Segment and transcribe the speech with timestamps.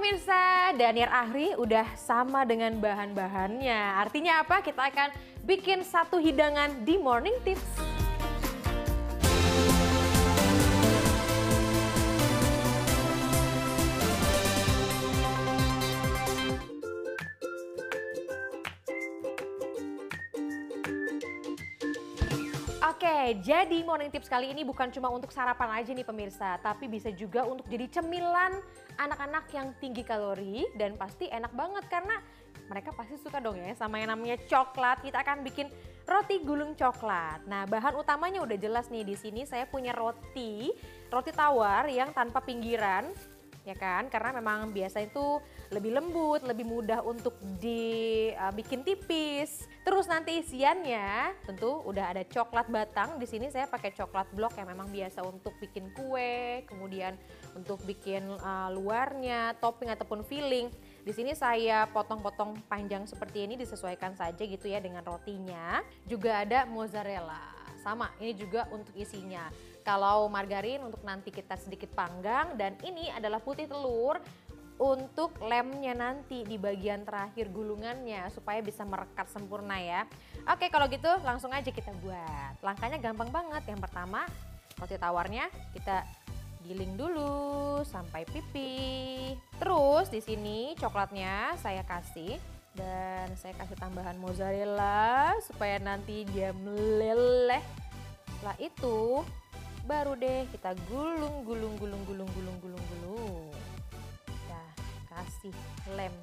[0.00, 4.00] pemirsa, Daniel Ahri udah sama dengan bahan-bahannya.
[4.00, 4.64] Artinya apa?
[4.64, 5.12] Kita akan
[5.44, 7.89] bikin satu hidangan di Morning Tips.
[22.90, 27.14] Oke, jadi morning tips kali ini bukan cuma untuk sarapan aja nih pemirsa, tapi bisa
[27.14, 28.58] juga untuk jadi cemilan
[28.98, 32.18] anak-anak yang tinggi kalori dan pasti enak banget karena
[32.66, 35.06] mereka pasti suka dong ya sama yang namanya coklat.
[35.06, 35.70] Kita akan bikin
[36.02, 37.46] roti gulung coklat.
[37.46, 40.74] Nah, bahan utamanya udah jelas nih di sini saya punya roti,
[41.14, 43.06] roti tawar yang tanpa pinggiran
[43.60, 45.36] ya kan karena memang biasa itu
[45.68, 53.16] lebih lembut lebih mudah untuk dibikin tipis terus nanti isiannya tentu udah ada coklat batang.
[53.16, 57.16] Di sini saya pakai coklat blok yang memang biasa untuk bikin kue kemudian
[57.56, 60.68] untuk bikin uh, luarnya topping ataupun filling.
[61.00, 65.80] Di sini saya potong-potong panjang seperti ini disesuaikan saja gitu ya dengan rotinya.
[66.04, 67.40] Juga ada mozzarella.
[67.80, 69.48] Sama ini juga untuk isinya.
[69.80, 72.52] Kalau margarin untuk nanti kita sedikit panggang.
[72.60, 74.20] Dan ini adalah putih telur
[74.80, 80.08] untuk lemnya nanti di bagian terakhir gulungannya supaya bisa merekat sempurna ya.
[80.48, 82.56] Oke kalau gitu langsung aja kita buat.
[82.64, 83.68] Langkahnya gampang banget.
[83.68, 84.24] Yang pertama
[84.80, 86.08] roti tawarnya kita
[86.64, 89.36] giling dulu sampai pipih.
[89.60, 92.40] Terus di sini coklatnya saya kasih
[92.72, 97.60] dan saya kasih tambahan mozzarella supaya nanti dia meleleh.
[98.32, 99.20] Setelah itu
[99.84, 103.59] baru deh kita gulung gulung gulung gulung gulung gulung gulung
[105.20, 105.52] kasih
[105.92, 106.14] lem.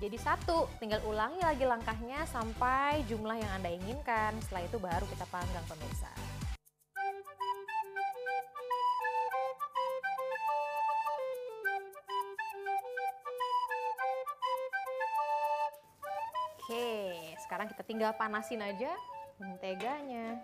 [0.00, 4.36] Jadi satu tinggal ulangi lagi langkahnya sampai jumlah yang anda inginkan.
[4.42, 6.10] Setelah itu baru kita panggang pemirsa.
[16.64, 18.96] Oke, sekarang kita tinggal panasin aja
[19.36, 20.40] menteganya.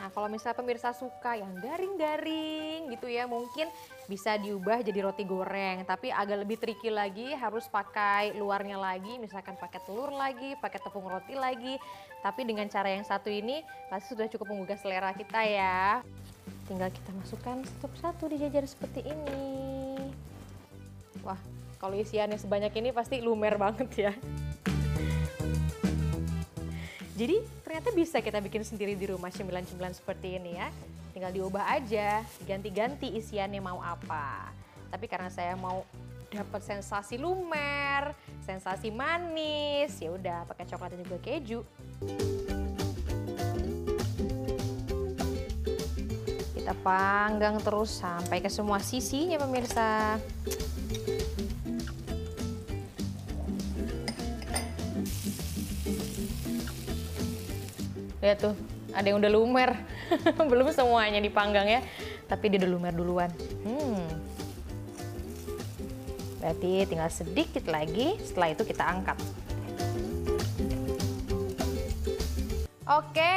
[0.00, 3.68] Nah, kalau misalnya pemirsa suka yang garing-garing gitu ya, mungkin
[4.08, 5.84] bisa diubah jadi roti goreng.
[5.84, 11.04] Tapi agak lebih tricky lagi, harus pakai luarnya lagi, misalkan pakai telur lagi, pakai tepung
[11.04, 11.76] roti lagi.
[12.24, 13.60] Tapi dengan cara yang satu ini,
[13.92, 16.00] pasti sudah cukup menggugah selera kita ya.
[16.64, 20.00] Tinggal kita masukkan satu-satu dijajar seperti ini.
[21.20, 21.36] Wah,
[21.76, 24.12] kalau isiannya sebanyak ini pasti lumer banget ya.
[27.20, 30.72] Jadi ternyata bisa kita bikin sendiri di rumah cemilan-cemilan seperti ini ya.
[31.12, 34.48] Tinggal diubah aja, ganti-ganti isiannya mau apa.
[34.88, 35.84] Tapi karena saya mau
[36.32, 41.60] dapat sensasi lumer, sensasi manis, ya udah pakai coklat dan juga keju.
[46.56, 50.16] Kita panggang terus sampai ke semua sisinya pemirsa.
[58.20, 58.54] Lihat tuh,
[58.92, 59.70] ada yang udah lumer.
[60.50, 61.80] Belum semuanya dipanggang ya,
[62.28, 63.30] tapi dia udah lumer duluan.
[63.64, 64.04] Hmm.
[66.40, 69.16] Berarti tinggal sedikit lagi, setelah itu kita angkat.
[72.90, 73.36] Oke,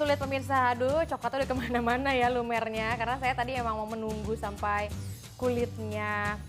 [0.00, 2.96] tuh lihat pemirsa, aduh coklatnya udah ke mana-mana ya lumernya.
[2.96, 4.88] Karena saya tadi emang mau menunggu sampai
[5.36, 6.40] kulitnya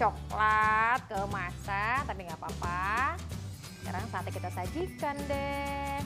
[0.00, 3.20] coklat kemasan, tapi nggak apa-apa.
[3.84, 6.00] Sekarang saatnya kita sajikan deh.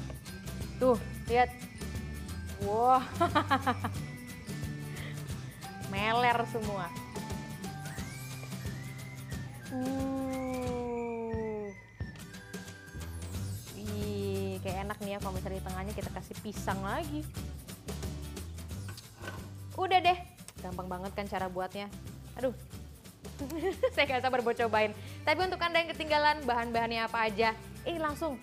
[0.82, 0.98] Tuh,
[1.28, 1.50] lihat.
[2.64, 3.02] Wow.
[5.92, 6.86] Meler semua.
[9.74, 11.66] Uh.
[13.74, 17.20] Wih, kayak enak nih ya kalau misalnya di tengahnya kita kasih pisang lagi.
[19.74, 20.18] Udah deh,
[20.62, 21.90] gampang banget kan cara buatnya.
[22.38, 22.54] Aduh,
[23.94, 24.94] saya gak sabar buat cobain.
[25.26, 27.50] Tapi untuk Anda yang ketinggalan bahan-bahannya apa aja,
[27.82, 28.38] ini langsung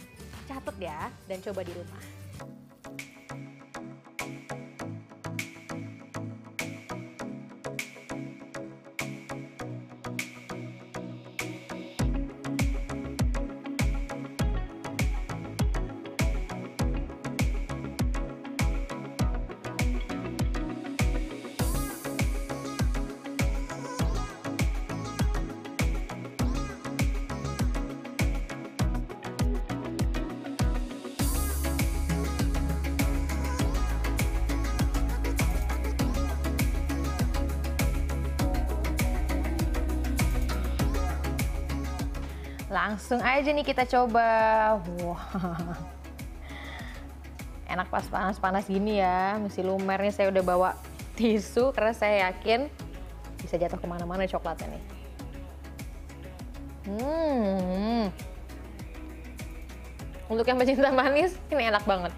[0.52, 2.21] catat ya dan coba di rumah.
[42.72, 44.28] Langsung aja nih kita coba.
[45.04, 45.28] Wah.
[47.72, 49.36] Enak pas panas-panas gini ya.
[49.44, 50.70] Mesti lumer nih saya udah bawa
[51.20, 52.72] tisu karena saya yakin
[53.44, 54.84] Bisa jatuh ke mana-mana coklatnya nih.
[56.88, 58.04] Hmm.
[60.32, 62.14] Untuk yang pecinta manis, ini enak banget.